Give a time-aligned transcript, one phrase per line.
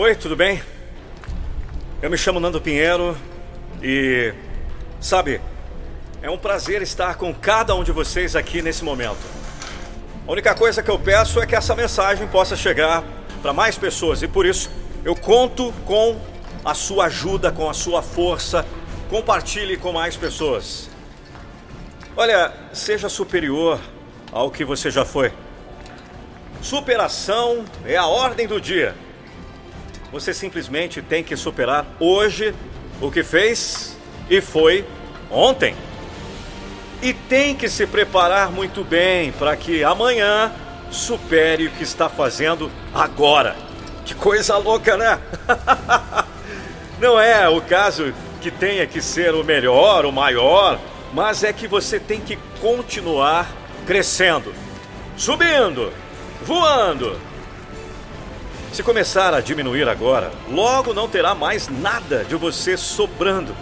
[0.00, 0.62] Oi, tudo bem?
[2.00, 3.18] Eu me chamo Nando Pinheiro
[3.82, 4.32] e.
[5.00, 5.40] Sabe,
[6.22, 9.18] é um prazer estar com cada um de vocês aqui nesse momento.
[10.24, 13.02] A única coisa que eu peço é que essa mensagem possa chegar
[13.42, 14.70] para mais pessoas e por isso
[15.04, 16.16] eu conto com
[16.64, 18.64] a sua ajuda, com a sua força.
[19.10, 20.88] Compartilhe com mais pessoas.
[22.16, 23.80] Olha, seja superior
[24.30, 25.32] ao que você já foi.
[26.62, 28.94] Superação é a ordem do dia.
[30.10, 32.54] Você simplesmente tem que superar hoje
[33.00, 33.96] o que fez
[34.30, 34.84] e foi
[35.30, 35.74] ontem.
[37.02, 40.50] E tem que se preparar muito bem para que amanhã
[40.90, 43.54] supere o que está fazendo agora.
[44.04, 45.18] Que coisa louca, né?
[46.98, 50.78] Não é o caso que tenha que ser o melhor, o maior,
[51.12, 53.46] mas é que você tem que continuar
[53.86, 54.54] crescendo,
[55.16, 55.92] subindo,
[56.42, 57.27] voando.
[58.72, 63.54] Se começar a diminuir agora, logo não terá mais nada de você sobrando.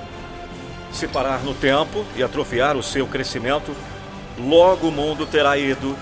[0.93, 3.75] Se parar no tempo e atrofiar o seu crescimento,
[4.39, 5.97] logo o mundo terá ido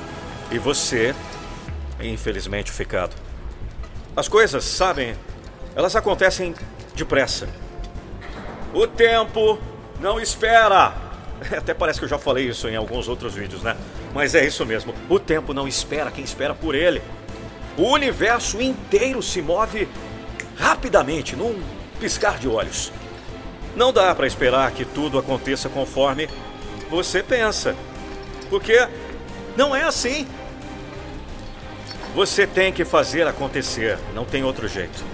[0.51, 1.15] e você,
[2.01, 3.15] infelizmente, ficado.
[4.17, 5.15] As coisas, sabem,
[5.77, 6.55] elas acontecem
[6.95, 7.49] depressa.
[8.73, 9.59] O tempo
[10.01, 10.95] não espera.
[11.57, 13.77] Até parece que eu já falei isso em alguns outros vídeos, né?
[14.13, 14.95] Mas é isso mesmo.
[15.09, 17.03] O tempo não espera quem espera por ele.
[17.77, 19.89] O universo inteiro se move
[20.57, 21.61] rapidamente, num
[21.99, 22.93] piscar de olhos.
[23.75, 26.29] Não dá para esperar que tudo aconteça conforme
[26.89, 27.75] você pensa.
[28.49, 28.89] Porque
[29.57, 30.27] não é assim.
[32.15, 35.05] Você tem que fazer acontecer, não tem outro jeito.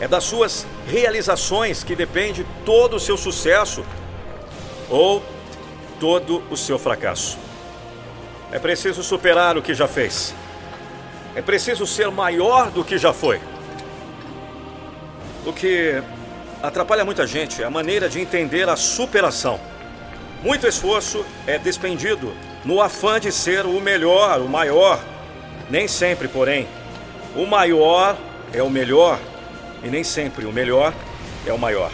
[0.00, 3.84] É das suas realizações que depende todo o seu sucesso
[4.88, 5.22] ou
[6.00, 7.36] todo o seu fracasso.
[8.50, 10.34] É preciso superar o que já fez.
[11.38, 13.40] É preciso ser maior do que já foi.
[15.46, 16.02] O que
[16.60, 19.60] atrapalha muita gente é a maneira de entender a superação.
[20.42, 22.32] Muito esforço é despendido
[22.64, 24.98] no afã de ser o melhor, o maior.
[25.70, 26.66] Nem sempre, porém,
[27.36, 28.18] o maior
[28.52, 29.16] é o melhor
[29.84, 30.92] e nem sempre o melhor
[31.46, 31.92] é o maior.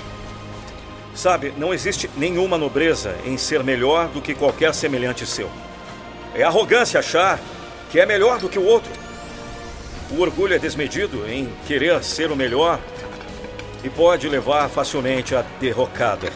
[1.14, 5.50] Sabe, não existe nenhuma nobreza em ser melhor do que qualquer semelhante seu.
[6.34, 7.38] É arrogância achar
[7.90, 9.03] que é melhor do que o outro.
[10.10, 12.78] O orgulho é desmedido em querer ser o melhor
[13.82, 16.32] e pode levar facilmente à derrocada.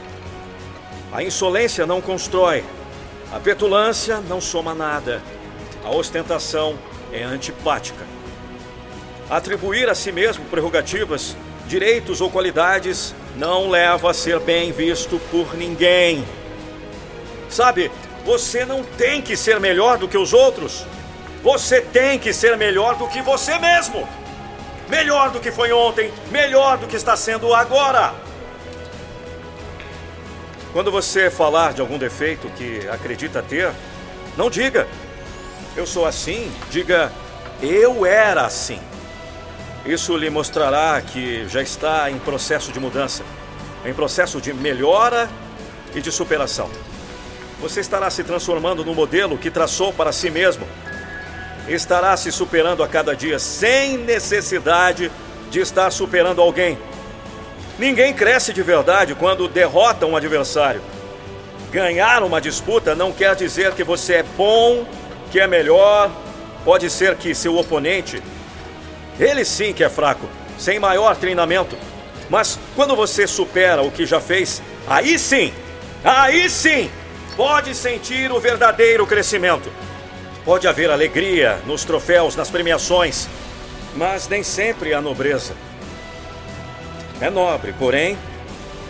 [1.12, 2.64] A insolência não constrói,
[3.32, 5.22] a petulância não soma nada,
[5.84, 6.78] a ostentação
[7.12, 8.04] é antipática.
[9.30, 11.36] Atribuir a si mesmo prerrogativas,
[11.66, 16.24] direitos ou qualidades não leva a ser bem visto por ninguém.
[17.48, 17.91] Sabe,
[18.24, 20.84] você não tem que ser melhor do que os outros.
[21.43, 24.09] Você tem que ser melhor do que você mesmo.
[24.88, 28.15] Melhor do que foi ontem, melhor do que está sendo agora.
[30.72, 33.71] Quando você falar de algum defeito que acredita ter,
[34.37, 34.87] não diga
[35.77, 37.12] eu sou assim, diga
[37.62, 38.81] eu era assim.
[39.87, 43.22] Isso lhe mostrará que já está em processo de mudança,
[43.84, 45.28] em processo de melhora
[45.94, 46.69] e de superação.
[47.60, 50.66] Você estará se transformando no modelo que traçou para si mesmo.
[51.68, 55.10] Estará se superando a cada dia sem necessidade
[55.50, 56.78] de estar superando alguém.
[57.78, 60.80] Ninguém cresce de verdade quando derrota um adversário.
[61.70, 64.86] Ganhar uma disputa não quer dizer que você é bom
[65.30, 66.10] que é melhor,
[66.64, 68.22] pode ser que seu oponente,
[69.20, 70.26] ele sim que é fraco,
[70.58, 71.76] sem maior treinamento.
[72.30, 75.52] Mas quando você supera o que já fez, aí sim,
[76.02, 76.90] aí sim,
[77.36, 79.70] pode sentir o verdadeiro crescimento.
[80.48, 83.28] Pode haver alegria nos troféus, nas premiações,
[83.94, 85.53] mas nem sempre a nobreza.
[87.20, 88.16] É nobre, porém,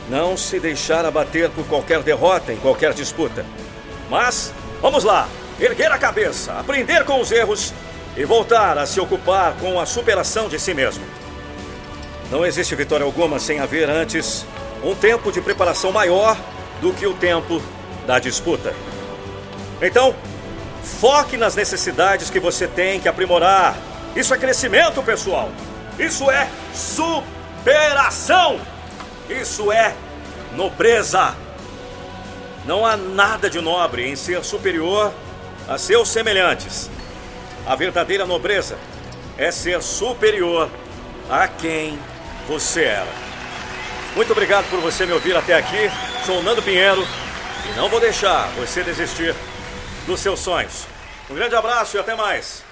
[0.08, 3.44] não se deixar abater por qualquer derrota em qualquer disputa.
[4.08, 5.28] Mas, vamos lá!
[5.58, 7.75] erguer a cabeça, aprender com os erros
[8.16, 11.05] e voltar a se ocupar com a superação de si mesmo.
[12.31, 14.46] Não existe vitória alguma sem haver antes
[14.84, 16.38] um tempo de preparação maior
[16.81, 17.60] do que o tempo
[18.06, 18.72] da disputa.
[19.82, 20.14] Então,
[21.00, 23.76] foque nas necessidades que você tem que aprimorar.
[24.17, 25.50] Isso é crescimento, pessoal.
[25.99, 28.61] Isso é superação.
[29.29, 29.94] Isso é
[30.56, 31.35] nobreza.
[32.64, 35.12] Não há nada de nobre em ser superior
[35.69, 36.91] a seus semelhantes.
[37.67, 38.79] A verdadeira nobreza
[39.37, 40.69] é ser superior
[41.31, 41.99] a quem
[42.49, 43.29] você era.
[44.17, 45.91] Muito obrigado por você me ouvir até aqui.
[46.25, 47.06] Sou Nando Pinheiro
[47.70, 49.34] e não vou deixar você desistir
[50.08, 50.87] dos seus sonhos.
[51.28, 52.64] Um grande abraço e até mais.